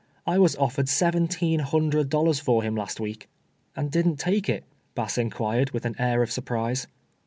I 0.25 0.39
was 0.39 0.55
ofiered 0.55 0.87
seventeen 0.87 1.59
hundred 1.59 2.09
dollars 2.09 2.39
for 2.39 2.63
him 2.63 2.75
last 2.75 2.99
week."" 2.99 3.29
And 3.75 3.91
didn't 3.91 4.15
take 4.17 4.49
it?" 4.49 4.63
Bass 4.95 5.15
inquired, 5.15 5.69
with 5.73 5.85
an 5.85 5.93
air 5.99 6.23
of 6.23 6.31
surprise. 6.31 6.87